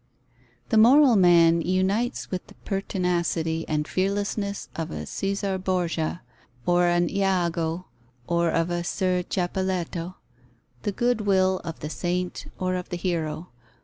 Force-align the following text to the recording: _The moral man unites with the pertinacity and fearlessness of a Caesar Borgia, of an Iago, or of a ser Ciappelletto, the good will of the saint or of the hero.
_The 0.69 0.79
moral 0.79 1.15
man 1.15 1.61
unites 1.61 2.31
with 2.31 2.47
the 2.47 2.55
pertinacity 2.65 3.65
and 3.67 3.87
fearlessness 3.87 4.67
of 4.75 4.89
a 4.89 5.05
Caesar 5.05 5.59
Borgia, 5.59 6.23
of 6.65 6.79
an 6.79 7.07
Iago, 7.07 7.85
or 8.25 8.49
of 8.49 8.71
a 8.71 8.83
ser 8.83 9.21
Ciappelletto, 9.21 10.15
the 10.81 10.91
good 10.91 11.21
will 11.27 11.61
of 11.63 11.81
the 11.81 11.89
saint 11.91 12.47
or 12.57 12.73
of 12.77 12.89
the 12.89 12.97
hero. 12.97 13.49